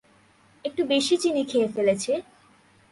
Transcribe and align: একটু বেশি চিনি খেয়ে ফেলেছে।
একটু 0.65 0.81
বেশি 0.85 1.15
চিনি 1.17 1.43
খেয়ে 1.43 1.67
ফেলেছে। 1.67 2.13